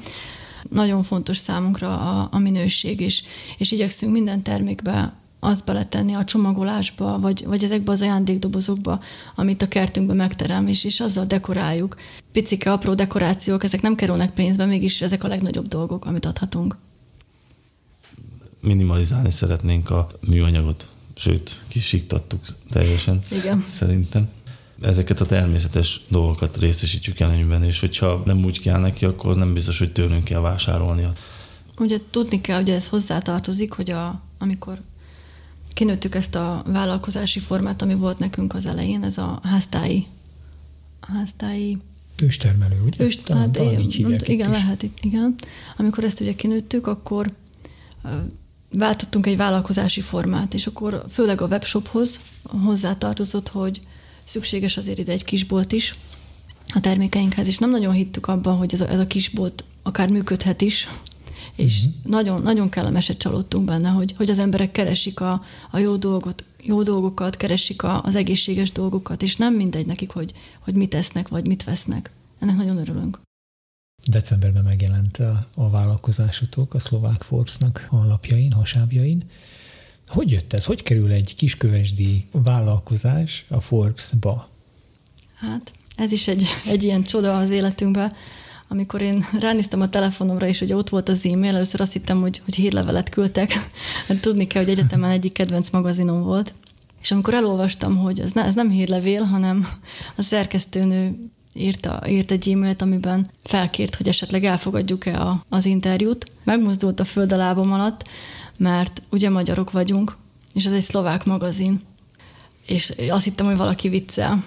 [0.69, 3.23] Nagyon fontos számunkra a, a minőség is,
[3.58, 5.13] és igyekszünk minden termékbe
[5.45, 8.99] azt beletenni a csomagolásba, vagy, vagy ezekbe az ajándékdobozokba,
[9.36, 11.95] amit a kertünkben megterem, és, és azzal dekoráljuk.
[12.31, 16.77] Picike, apró dekorációk, ezek nem kerülnek pénzbe, mégis ezek a legnagyobb dolgok, amit adhatunk.
[18.62, 23.65] Minimalizálni szeretnénk a műanyagot, sőt, kisiktattuk teljesen, Igen.
[23.71, 24.27] szerintem.
[24.81, 29.77] Ezeket a természetes dolgokat részesítjük előnyben, és hogyha nem úgy kell neki, akkor nem biztos,
[29.77, 31.13] hogy tőlünk kell vásárolnia.
[31.77, 34.79] Ugye tudni kell, hogy ez hozzátartozik, hogy a, amikor
[35.76, 40.08] kinőttük ezt a vállalkozási formát, ami volt nekünk az elején, ez a háztái,
[41.00, 41.78] háztái
[42.22, 43.04] Őstermelő, ugye?
[43.04, 44.56] Őst, talán, hát, talán így nem, igen, is.
[44.56, 45.36] lehet, igen.
[45.78, 47.32] Amikor ezt ugye kinőttük, akkor
[48.72, 53.82] váltottunk egy vállalkozási formát, és akkor főleg a webshophoz hozzátartozott, hogy
[54.24, 55.96] szükséges azért ide egy kisbolt is
[56.74, 60.62] a termékeinkhez, és nem nagyon hittük abban, hogy ez a, ez a kisbolt akár működhet
[60.62, 60.88] is,
[61.55, 62.12] és uh-huh.
[62.12, 66.84] nagyon, nagyon kellemeset csalódtunk benne, hogy, hogy az emberek keresik a, a jó dolgot, jó
[66.84, 71.47] dolgokat, keresik a, az egészséges dolgokat, és nem mindegy nekik, hogy, hogy mit esznek, vagy
[71.47, 72.12] mit vesznek.
[72.39, 73.19] Ennek nagyon örülünk.
[74.08, 79.23] Decemberben megjelent a, a vállalkozásotok a szlovák Forbes-nak a lapjain, hasábjain.
[80.08, 80.65] Hogy jött ez?
[80.65, 84.49] Hogy kerül egy kiskövesdi vállalkozás a Forbes-ba?
[85.34, 88.13] Hát ez is egy, egy ilyen csoda az életünkben
[88.67, 92.41] amikor én ránéztem a telefonomra, és ugye ott volt az e-mail, először azt hittem, hogy,
[92.43, 93.54] hogy hírlevelet küldtek.
[94.08, 96.54] Hát tudni kell, hogy egyetemen egyik kedvenc magazinom volt.
[97.01, 99.67] És amikor elolvastam, hogy ez, ne, ez nem hírlevél, hanem
[100.15, 101.15] a szerkesztőnő
[101.54, 106.32] írta, írt egy e-mailt, amiben felkért, hogy esetleg elfogadjuk-e a, az interjút.
[106.43, 108.08] Megmozdult a föld a lábam alatt,
[108.58, 110.17] mert ugye magyarok vagyunk,
[110.54, 111.82] és ez egy szlovák magazin.
[112.65, 114.43] És azt hittem, hogy valaki viccel.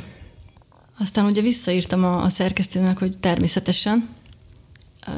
[0.98, 4.08] Aztán ugye visszaírtam a, a szerkesztőnek, hogy természetesen,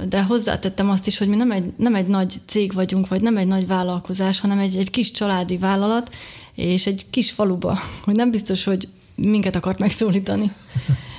[0.09, 3.37] de hozzátettem azt is, hogy mi nem egy, nem egy nagy cég vagyunk, vagy nem
[3.37, 6.15] egy nagy vállalkozás, hanem egy, egy kis családi vállalat,
[6.55, 10.53] és egy kis faluba, hogy nem biztos, hogy minket akart megszólítani.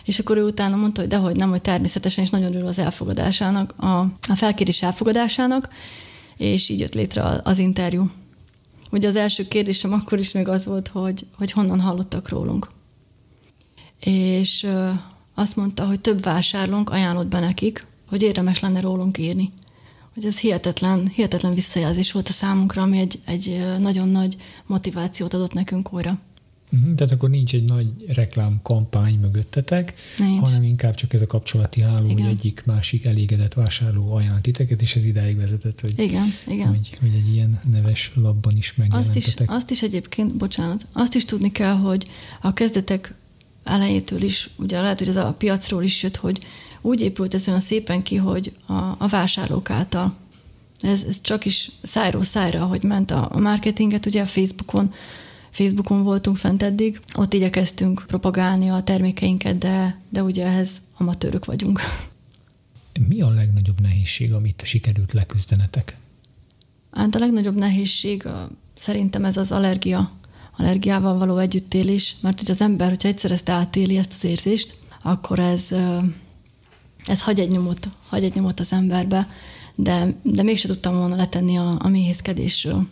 [0.06, 3.74] És akkor ő utána mondta, hogy dehogy nem, hogy természetesen, és nagyon örül az elfogadásának,
[3.78, 5.70] a, a felkérés elfogadásának,
[6.38, 8.12] és így jött létre az interjú.
[8.92, 12.68] Ugye az első kérdésem akkor is még az volt, hogy, hogy honnan hallottak rólunk
[14.06, 14.68] és
[15.34, 19.52] azt mondta, hogy több vásárlónk ajánlott be nekik, hogy érdemes lenne rólunk írni.
[20.14, 25.54] Hogy ez hihetetlen, hihetetlen visszajelzés volt a számunkra, ami egy, egy nagyon nagy motivációt adott
[25.54, 26.20] nekünk újra.
[26.74, 30.40] Uh-huh, tehát akkor nincs egy nagy reklámkampány mögöttetek, nincs.
[30.40, 32.26] hanem inkább csak ez a kapcsolati háló, igen.
[32.26, 36.68] hogy egyik másik elégedett vásárló ajánl titeket, és ez idáig vezetett, hogy, igen, igen.
[36.68, 39.28] Hogy, hogy egy ilyen neves labban is megjelentetek.
[39.28, 42.08] Azt is, azt is egyébként, bocsánat, azt is tudni kell, hogy
[42.42, 43.14] a kezdetek
[43.64, 46.40] elejétől is, ugye lehet, hogy ez a piacról is jött, hogy
[46.82, 50.16] úgy épült ez olyan szépen ki, hogy a, a vásárlók által.
[50.82, 54.94] Ez, ez csak is szájról szájra, hogy ment a, a marketinget, ugye a Facebookon,
[55.50, 61.82] Facebookon voltunk fent eddig, ott igyekeztünk propagálni a termékeinket, de, de ugye ehhez amatőrök vagyunk.
[63.08, 65.98] Mi a legnagyobb nehézség, amit sikerült leküzdenetek?
[66.92, 68.28] Hát a legnagyobb nehézség
[68.74, 70.12] szerintem ez az allergia
[70.62, 75.40] allergiával való együttélés, mert hogy az ember, hogyha egyszer ezt átéli, ezt az érzést, akkor
[75.40, 75.68] ez,
[77.06, 79.28] ez hagy egy nyomot, hagy egy nyomot az emberbe,
[79.76, 82.88] de, de mégse tudtam volna letenni a, a méhészkedésről.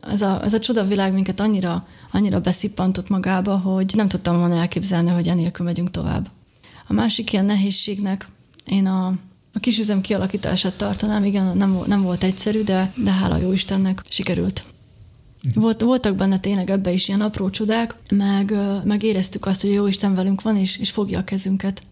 [0.00, 5.10] Ez a, ez a csodavilág minket annyira, annyira beszippantott magába, hogy nem tudtam volna elképzelni,
[5.10, 6.30] hogy enélkül megyünk tovább.
[6.88, 8.28] A másik ilyen nehézségnek
[8.64, 9.06] én a,
[9.52, 14.64] a kisüzem kialakítását tartanám, igen, nem, nem volt egyszerű, de, de hála jó Istennek sikerült.
[15.54, 18.52] Volt, voltak benne tényleg ebbe is ilyen apró csodák, meg,
[18.84, 21.86] meg éreztük azt, hogy jó Isten velünk van, és, és fogja a kezünket.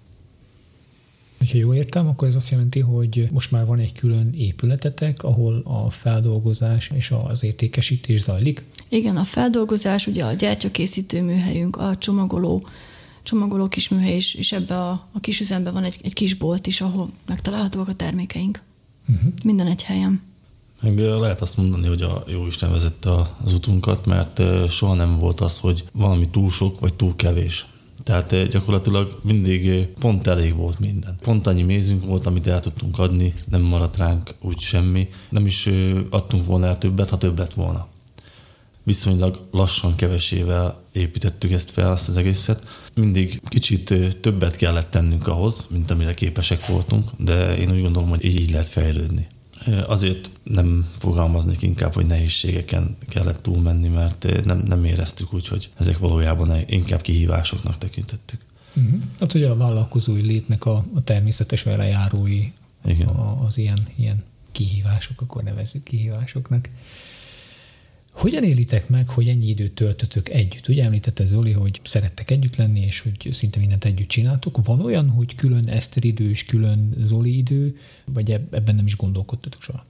[1.52, 5.62] Ha jól értem, akkor ez azt jelenti, hogy most már van egy külön épületetek, ahol
[5.64, 8.62] a feldolgozás és az értékesítés zajlik?
[8.88, 12.66] Igen, a feldolgozás, ugye a gyertyakészítő műhelyünk, a csomagoló,
[13.22, 16.66] csomagoló kis műhely is, és ebbe a, a kis üzemben van egy, egy kis bolt
[16.66, 18.62] is, ahol megtalálhatóak a termékeink.
[19.08, 19.32] Uh-huh.
[19.44, 20.22] Minden egy helyen.
[20.84, 23.10] Meg lehet azt mondani, hogy a jó Isten vezette
[23.44, 27.66] az utunkat, mert soha nem volt az, hogy valami túl sok vagy túl kevés.
[28.02, 31.16] Tehát gyakorlatilag mindig pont elég volt minden.
[31.22, 35.08] Pont annyi mézünk volt, amit el tudtunk adni, nem maradt ránk úgy semmi.
[35.28, 35.68] Nem is
[36.10, 37.86] adtunk volna el többet, ha többet volna.
[38.82, 42.66] Viszonylag lassan, kevesével építettük ezt fel, azt az egészet.
[42.94, 48.24] Mindig kicsit többet kellett tennünk ahhoz, mint amire képesek voltunk, de én úgy gondolom, hogy
[48.24, 49.26] így lehet fejlődni.
[49.86, 55.98] Azért nem fogalmaznék inkább, hogy nehézségeken kellett túlmenni, mert nem, nem éreztük úgy, hogy ezek
[55.98, 58.40] valójában inkább kihívásoknak tekintettük.
[58.76, 59.00] Uh-huh.
[59.20, 62.52] Hát ugye a vállalkozói létnek a, a természetes velejárói
[62.84, 63.08] Igen.
[63.08, 64.22] A, az ilyen, ilyen
[64.52, 66.68] kihívások, akkor nevezzük kihívásoknak.
[68.14, 70.68] Hogyan élitek meg, hogy ennyi időt töltötök együtt?
[70.68, 74.64] Ugye említette Zoli, hogy szerettek együtt lenni, és hogy szinte mindent együtt csináltok.
[74.64, 79.62] Van olyan, hogy külön Eszter idő és külön Zoli idő, vagy ebben nem is gondolkodtatok
[79.62, 79.84] soha?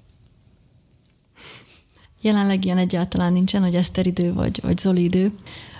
[2.21, 5.33] Jelenleg ilyen egyáltalán nincsen, hogy Eszter idő vagy, vagy Zoli idő.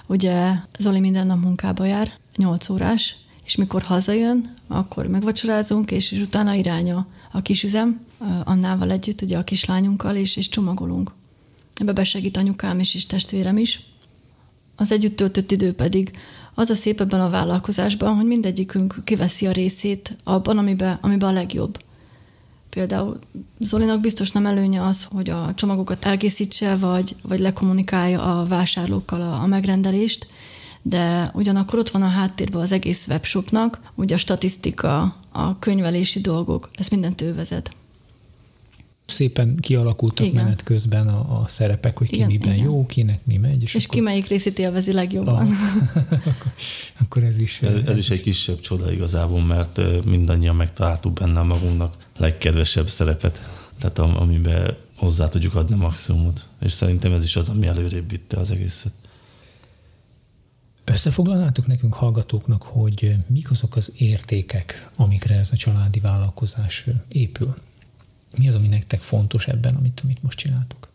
[0.07, 6.21] Ugye Zoli minden nap munkába jár, 8 órás, és mikor hazajön, akkor megvacsorázunk, és, és
[6.21, 8.01] utána iránya a kisüzem,
[8.45, 11.13] Annával együtt, ugye a kislányunkkal, és, és csomagolunk.
[11.75, 13.81] Ebbe besegít anyukám is, és testvérem is.
[14.77, 16.11] Az együtt töltött idő pedig
[16.55, 21.33] az a szép ebben a vállalkozásban, hogy mindegyikünk kiveszi a részét abban, amiben, amiben a
[21.33, 21.79] legjobb.
[22.71, 23.19] Például
[23.59, 29.43] Zolinak biztos nem előnye az, hogy a csomagokat elkészítse, vagy, vagy lekommunikálja a vásárlókkal a,
[29.43, 30.27] a megrendelést,
[30.83, 36.71] de ugyanakkor ott van a háttérben az egész webshopnak, ugye a statisztika, a könyvelési dolgok,
[36.75, 37.71] ez mindent ő vezet
[39.07, 40.45] szépen kialakultak igen.
[40.45, 42.65] menet közben a, a szerepek, hogy ki igen, miben igen.
[42.65, 43.63] jó, kinek mi megy.
[43.63, 43.97] És, és akkor...
[43.97, 45.35] ki melyik részét élvezi legjobban.
[45.35, 45.41] A...
[45.95, 46.53] akkor,
[47.05, 47.63] akkor ez is...
[47.63, 53.99] Ez, ez is egy kisebb csoda igazából, mert mindannyian megtaláltuk benne magunknak legkedvesebb szerepet, tehát
[53.99, 56.49] amiben hozzá tudjuk adni maximumot.
[56.61, 58.93] És szerintem ez is az, ami előrébb vitte az egészet.
[60.85, 67.55] Összefoglalnátok nekünk hallgatóknak, hogy mik azok az értékek, amikre ez a családi vállalkozás épül?
[68.37, 70.89] Mi az, ami nektek fontos ebben, amit, amit most csináltok?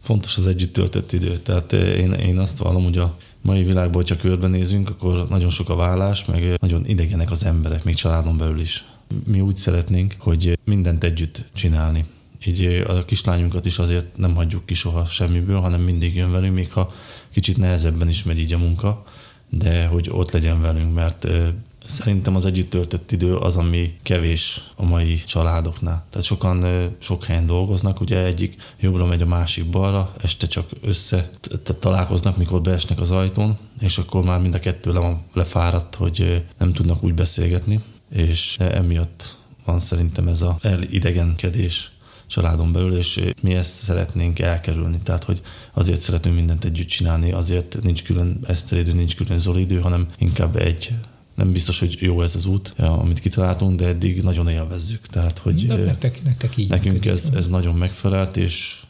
[0.00, 1.38] Fontos az együtt töltött idő.
[1.38, 5.68] Tehát eh, én, én azt vallom, hogy a mai világban, hogyha körbenézünk, akkor nagyon sok
[5.68, 8.84] a vállás, meg nagyon idegenek az emberek, még családon belül is.
[9.26, 12.04] Mi úgy szeretnénk, hogy mindent együtt csinálni.
[12.44, 16.54] Így eh, a kislányunkat is azért nem hagyjuk ki soha semmiből, hanem mindig jön velünk,
[16.54, 16.92] még ha
[17.30, 19.04] kicsit nehezebben is megy így a munka,
[19.48, 21.48] de hogy ott legyen velünk, mert eh,
[21.84, 26.04] Szerintem az együtt töltött idő az, ami kevés a mai családoknál.
[26.10, 31.30] Tehát sokan sok helyen dolgoznak, ugye egyik jobbra megy a másik balra, este csak össze
[31.78, 36.44] találkoznak, mikor beesnek az ajtón, és akkor már mind a kettő le van lefáradt, hogy
[36.58, 41.90] nem tudnak úgy beszélgetni, és emiatt van szerintem ez a elidegenkedés
[42.26, 44.98] családon belül, és mi ezt szeretnénk elkerülni.
[45.02, 45.40] Tehát, hogy
[45.72, 50.94] azért szeretünk mindent együtt csinálni, azért nincs külön eszteridő, nincs külön zolidő, hanem inkább egy
[51.40, 55.06] nem biztos, hogy jó ez az út, amit kitaláltunk, de eddig nagyon élvezzük.
[55.06, 58.80] Tehát, hogy de nektek, nektek így nekünk ez, ez nagyon megfelelt, és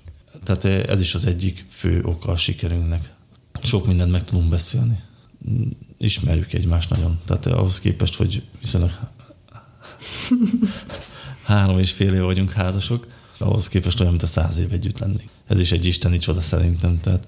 [0.45, 3.13] tehát ez is az egyik fő oka a sikerünknek.
[3.63, 5.01] Sok mindent meg tudunk beszélni.
[5.99, 7.19] Ismerjük egymást nagyon.
[7.25, 8.91] Tehát ahhoz képest, hogy viszonylag
[11.45, 13.07] három és fél év vagyunk házasok,
[13.39, 15.29] ahhoz képest olyan, mint a száz év együtt lenni.
[15.47, 17.27] Ez is egy isteni csoda szerintem, tehát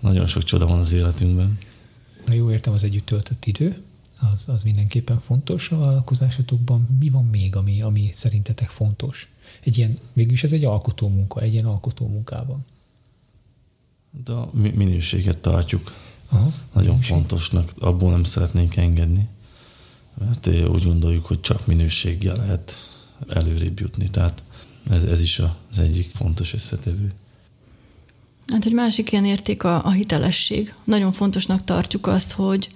[0.00, 1.58] nagyon sok csoda van az életünkben.
[2.26, 3.82] Na jó értem az együtt töltött idő,
[4.32, 6.88] az, az mindenképpen fontos a vállalkozásotokban.
[7.00, 9.30] Mi van még, ami, ami szerintetek fontos?
[9.60, 12.64] Egy ilyen, végülis ez egy alkotó munka, egy ilyen alkotó munkában.
[14.24, 15.92] De a minőséget tartjuk
[16.28, 17.14] Aha, nagyon minőség.
[17.14, 19.28] fontosnak, abból nem szeretnénk engedni,
[20.18, 22.72] mert úgy gondoljuk, hogy csak minőséggel lehet
[23.28, 24.42] előrébb jutni, tehát
[24.90, 27.12] ez, ez is az egyik fontos összetevő.
[28.46, 30.74] Hát, hogy másik ilyen érték a, a hitelesség.
[30.84, 32.68] Nagyon fontosnak tartjuk azt, hogy,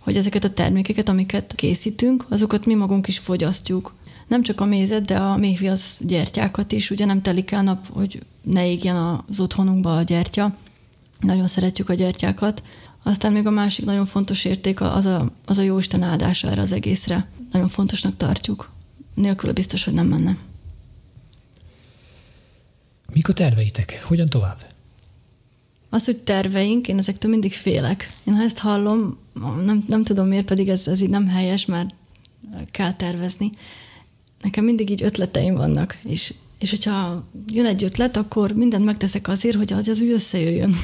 [0.00, 3.94] hogy ezeket a termékeket, amiket készítünk, azokat mi magunk is fogyasztjuk.
[4.28, 6.90] Nem csak a mézet, de a méhviasz gyertyákat is.
[6.90, 8.96] Ugye nem telik el nap, hogy ne égjen
[9.28, 10.56] az otthonunkba a gyertya.
[11.20, 12.62] Nagyon szeretjük a gyertyákat.
[13.02, 16.72] Aztán még a másik nagyon fontos érték az a, az a Jóisten áldása erre az
[16.72, 17.28] egészre.
[17.52, 18.70] Nagyon fontosnak tartjuk.
[19.14, 20.36] Nélkül biztos, hogy nem menne.
[23.12, 24.04] Mik a terveitek?
[24.04, 24.66] Hogyan tovább?
[25.88, 28.12] Az, hogy terveink, én ezektől mindig félek.
[28.24, 29.18] Én ha ezt hallom,
[29.64, 31.94] nem, nem tudom miért, pedig ez, ez így nem helyes, mert
[32.70, 33.50] kell tervezni.
[34.42, 39.56] Nekem mindig így ötleteim vannak, és, és hogyha jön egy ötlet, akkor mindent megteszek azért,
[39.56, 40.76] hogy az, az úgy összejöjjön.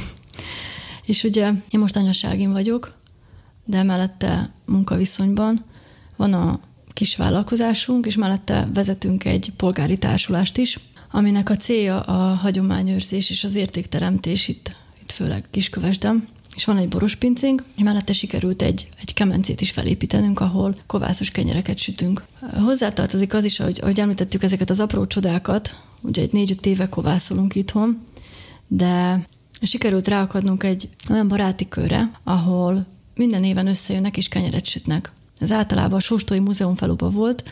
[1.07, 2.95] és ugye én most anyaságin vagyok,
[3.65, 5.65] de mellette munkaviszonyban
[6.17, 6.61] van a
[6.93, 10.79] kis vállalkozásunk, és mellette vezetünk egy polgári társulást is,
[11.11, 16.29] aminek a célja a hagyományőrzés és az értékteremtés itt, itt főleg Kiskövesden.
[16.57, 21.79] És van egy borospincénk, és mellette sikerült egy, egy kemencét is felépítenünk, ahol kovászos kenyereket
[21.79, 22.25] sütünk.
[22.65, 27.55] Hozzátartozik az is, hogy, ahogy említettük ezeket az apró csodákat, ugye egy négy-öt éve kovászolunk
[27.55, 28.03] itthon,
[28.67, 29.25] de
[29.63, 35.13] sikerült ráakadnunk egy olyan baráti körre, ahol minden éven összejönnek és kenyeret sütnek.
[35.39, 37.51] Ez általában a Sóstói Múzeum faluban volt,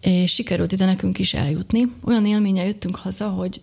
[0.00, 1.92] és sikerült ide nekünk is eljutni.
[2.04, 3.60] Olyan élménye jöttünk haza, hogy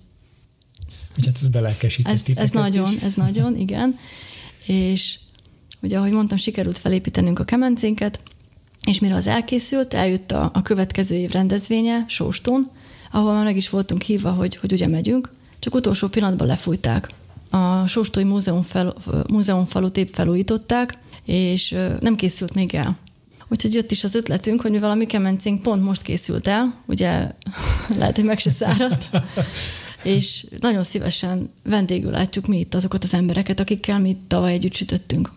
[2.03, 3.99] Hát ez ez, ez nagyon, ez nagyon, igen.
[4.65, 5.17] És
[5.81, 8.19] ugye, ahogy mondtam, sikerült felépítenünk a kemencénket,
[8.85, 12.69] és mire az elkészült, eljött a, a következő év rendezvénye Sóstón,
[13.11, 17.09] ahol már meg is voltunk hívva, hogy, hogy ugye megyünk, csak utolsó pillanatban lefújták.
[17.49, 18.93] A Sóstói Múzeum, fel,
[19.27, 22.97] Múzeum épp felújították, és nem készült még el.
[23.47, 27.31] Úgyhogy jött is az ötletünk, hogy mivel a mi kemencénk pont most készült el, ugye
[27.99, 29.05] lehet, hogy meg se száradt,
[30.03, 35.31] és nagyon szívesen vendégül látjuk mi itt azokat az embereket, akikkel mi tavaly együtt sütöttünk.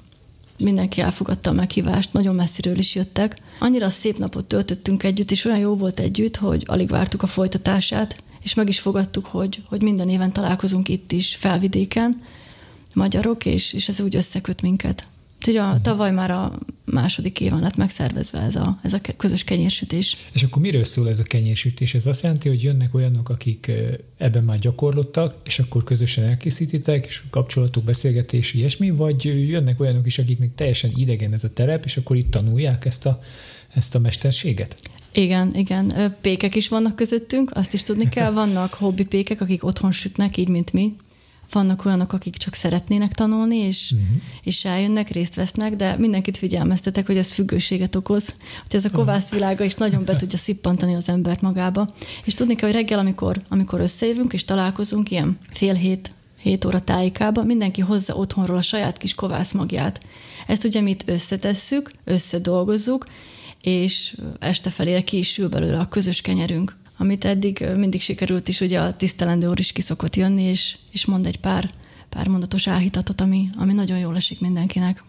[0.59, 3.37] Mindenki elfogadta a meghívást, nagyon messziről is jöttek.
[3.59, 8.17] Annyira szép napot töltöttünk együtt, és olyan jó volt együtt, hogy alig vártuk a folytatását,
[8.43, 12.23] és meg is fogadtuk, hogy, hogy minden éven találkozunk itt is, felvidéken,
[12.95, 15.07] magyarok, és, és ez úgy összeköt minket.
[15.47, 16.53] Úgyhogy a, tavaly már a
[16.85, 20.17] második éven lett megszervezve ez a, ez a közös kenyérsütés.
[20.33, 21.95] És akkor miről szól ez a kenyérsütés?
[21.95, 23.71] Ez azt jelenti, hogy jönnek olyanok, akik
[24.17, 30.19] ebben már gyakorlottak, és akkor közösen elkészítitek, és kapcsolatok, beszélgetés, ilyesmi, vagy jönnek olyanok is,
[30.19, 33.21] akiknek teljesen idegen ez a terep, és akkor itt tanulják ezt a,
[33.75, 34.77] ezt a mesterséget?
[35.13, 36.15] Igen, igen.
[36.21, 38.31] Pékek is vannak közöttünk, azt is tudni kell.
[38.33, 40.95] Vannak hobbi pékek, akik otthon sütnek, így, mint mi
[41.53, 44.23] vannak olyanok, akik csak szeretnének tanulni, és, uh-huh.
[44.43, 48.35] és eljönnek, részt vesznek, de mindenkit figyelmeztetek, hogy ez függőséget okoz,
[48.67, 51.93] hogy ez a kovász világa is nagyon be tudja szippantani az embert magába.
[52.25, 56.11] És tudni kell, hogy reggel, amikor, amikor összejövünk és találkozunk, ilyen fél hét,
[56.41, 60.01] hét óra tájékában, mindenki hozza otthonról a saját kis kovász magját.
[60.47, 63.07] Ezt ugye mi itt összetesszük, összedolgozzuk,
[63.61, 68.61] és este felé ki is sül belőle a közös kenyerünk amit eddig mindig sikerült is,
[68.61, 71.71] ugye a tisztelendő úr is kiszokott jönni, és, és mond egy pár,
[72.09, 75.03] pár mondatos áhítatot, ami, ami nagyon jól esik mindenkinek.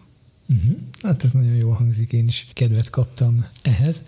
[0.48, 0.76] Uh-huh.
[1.02, 4.04] Hát ez nagyon jó hangzik, én is kedvet kaptam ehhez.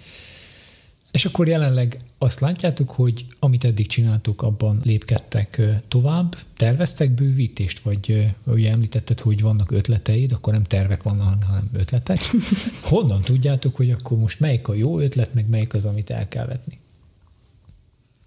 [1.11, 8.33] És akkor jelenleg azt látjátok, hogy amit eddig csináltuk, abban lépkedtek tovább, terveztek bővítést, vagy
[8.45, 12.19] ugye említetted, hogy vannak ötleteid, akkor nem tervek vannak, hanem ötletek.
[12.91, 16.47] Honnan tudjátok, hogy akkor most melyik a jó ötlet, meg melyik az, amit el kell
[16.47, 16.79] vetni?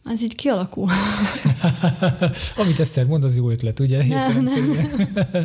[0.09, 0.89] Az így kialakul.
[2.57, 4.05] Amit Eszter mond, az jó ötlet, ugye?
[4.05, 4.77] Nem, nem.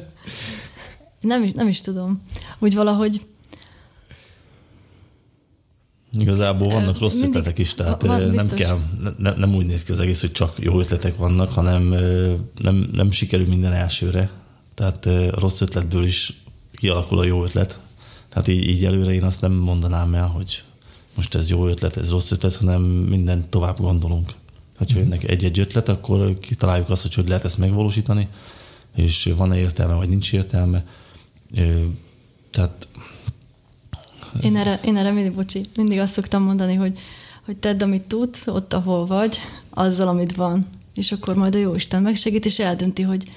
[1.20, 2.22] nem, is, nem is tudom.
[2.58, 3.26] Úgy valahogy
[6.18, 8.78] Igazából vannak rossz Mindig, ötletek is, tehát van, nem kell,
[9.18, 11.82] ne, nem úgy néz ki az egész, hogy csak jó ötletek vannak, hanem
[12.58, 14.30] nem, nem sikerül minden elsőre.
[14.74, 17.78] Tehát a rossz ötletből is kialakul a jó ötlet.
[18.28, 20.62] Tehát így, így előre én azt nem mondanám el, hogy
[21.14, 24.32] most ez jó ötlet, ez rossz ötlet, hanem mindent tovább gondolunk.
[24.76, 28.28] Ha jönnek egy-egy ötlet, akkor kitaláljuk azt, hogy hogy lehet ezt megvalósítani,
[28.94, 30.84] és van-e értelme, vagy nincs értelme.
[32.50, 32.88] Tehát...
[34.42, 37.00] Én erre, én erre mindig, bocsi, mindig azt szoktam mondani, hogy,
[37.44, 40.64] hogy tedd, amit tudsz, ott, ahol vagy, azzal, amit van.
[40.94, 43.30] És akkor majd a Jóisten megsegít, és eldönti, hogy,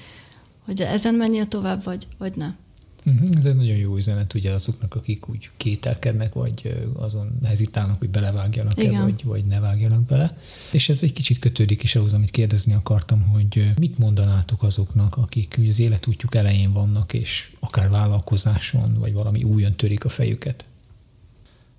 [0.64, 2.52] hogy ezen menjél tovább, vagy, vagy ne.
[3.06, 8.10] Uh-huh, ez egy nagyon jó üzenet ugye azoknak, akik úgy kételkednek, vagy azon hezitálnak, hogy
[8.10, 10.36] belevágjanak-e, vagy, vagy ne vágjanak bele.
[10.72, 15.60] És ez egy kicsit kötődik is ahhoz, amit kérdezni akartam, hogy mit mondanátok azoknak, akik
[15.68, 20.64] az életútjuk elején vannak, és akár vállalkozáson, vagy valami újon törik a fejüket?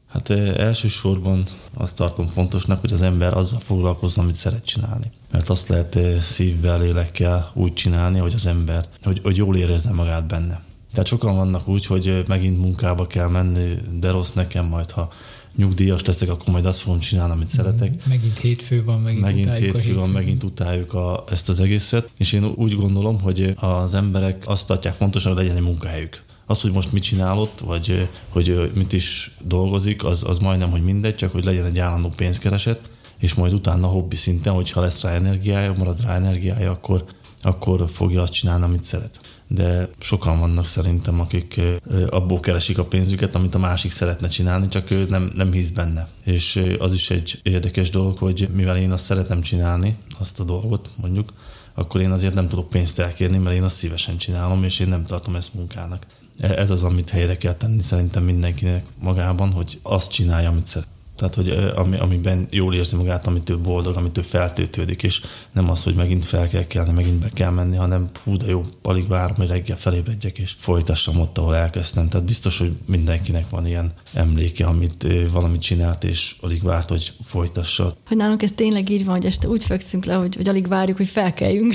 [0.07, 5.11] Hát elsősorban azt tartom fontosnak, hogy az ember azzal foglalkozzon, amit szeret csinálni.
[5.31, 10.27] Mert azt lehet szívvel, lélekkel úgy csinálni, hogy az ember, hogy, hogy jól érezze magát
[10.27, 10.67] benne.
[10.93, 15.09] Tehát sokan vannak úgy, hogy megint munkába kell menni, de rossz nekem majd, ha
[15.55, 17.89] nyugdíjas leszek, akkor majd azt fogom csinálni, amit szeretek.
[17.89, 18.09] Mhm.
[18.09, 22.09] Megint hétfő van, megint, megint hétfő, hétfő van, megint utáljuk a, ezt az egészet.
[22.17, 26.23] És én úgy gondolom, hogy az emberek azt tartják fontosan, hogy legyen egy munkahelyük.
[26.45, 30.83] Az, hogy most mit csinál ott, vagy hogy mit is dolgozik, az, az majdnem, hogy
[30.83, 32.79] mindegy, csak hogy legyen egy állandó pénzkereset,
[33.19, 37.05] és majd utána hobbi szinten, hogyha lesz rá energiája, marad rá energiája, akkor
[37.41, 39.19] akkor fogja azt csinálni, amit szeret.
[39.51, 41.61] De sokan vannak szerintem, akik
[42.09, 46.07] abból keresik a pénzüket, amit a másik szeretne csinálni, csak ő nem, nem hisz benne.
[46.23, 50.89] És az is egy érdekes dolog, hogy mivel én azt szeretem csinálni, azt a dolgot
[50.97, 51.33] mondjuk,
[51.73, 55.05] akkor én azért nem tudok pénzt elkérni, mert én azt szívesen csinálom, és én nem
[55.05, 56.05] tartom ezt munkának.
[56.39, 60.87] E, ez az, amit helyre kell tenni szerintem mindenkinek magában, hogy azt csinálja, amit szeret.
[61.19, 65.95] Tehát, hogy ami, amiben jól érzi magát, amitől boldog, amitől feltöltődik, és nem az, hogy
[65.95, 69.47] megint fel kell kelni, megint be kell menni, hanem hú, de jó, alig várom, hogy
[69.47, 72.09] reggel felébredjek, és folytassam ott, ahol elkezdtem.
[72.09, 77.95] Tehát biztos, hogy mindenkinek van ilyen emléke, amit valamit csinált, és alig várt, hogy folytassa.
[78.07, 80.97] Hogy nálunk ez tényleg így van, hogy este úgy fekszünk le, hogy, hogy alig várjuk,
[80.97, 81.73] hogy felkeljünk.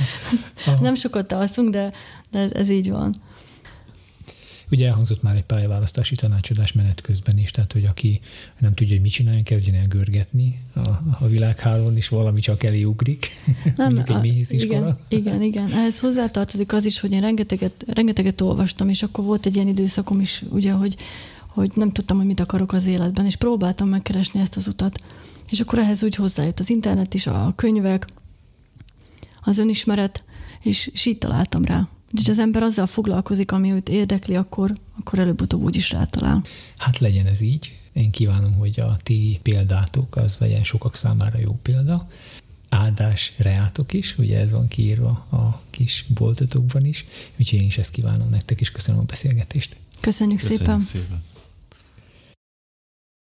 [0.80, 1.92] nem sokat alszunk, de,
[2.30, 3.14] de ez, ez így van.
[4.74, 8.20] Ugye elhangzott már egy pályaválasztási tanácsadás menet közben is, tehát hogy aki
[8.58, 12.82] nem tudja, hogy mit csináljon, kezdjen el görgetni a, a világhálón, és valami csak elé
[12.82, 13.30] ugrik.
[13.76, 15.72] Nem, egy a, igen, igen, igen.
[15.72, 20.20] Ehhez hozzátartozik az is, hogy én rengeteget, rengeteget olvastam, és akkor volt egy ilyen időszakom
[20.20, 20.96] is, ugye, hogy,
[21.46, 25.00] hogy nem tudtam, hogy mit akarok az életben, és próbáltam megkeresni ezt az utat.
[25.50, 28.06] És akkor ehhez úgy hozzájött az internet is, a könyvek,
[29.42, 30.24] az önismeret,
[30.62, 31.88] és, és így találtam rá.
[32.16, 36.42] Úgyhogy az ember azzal foglalkozik, ami őt érdekli, akkor, akkor előbb-utóbb úgy is rátalál.
[36.76, 37.78] Hát legyen ez így.
[37.92, 42.08] Én kívánom, hogy a ti példátok az legyen sokak számára jó példa.
[42.68, 47.04] Áldás reátok is, ugye ez van kiírva a kis boltotokban is,
[47.38, 49.76] úgyhogy én is ezt kívánom nektek, és köszönöm a beszélgetést.
[50.00, 50.80] Köszönjük, Köszönjük szépen.
[50.80, 51.22] szépen.